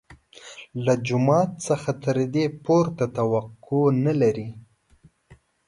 له 0.85 0.93
جومات 1.07 1.51
څخه 1.67 1.91
تر 2.03 2.17
دې 2.33 2.45
پورته 2.65 3.05
توقع 3.17 3.85
نه 4.05 4.13
لري. 4.21 4.49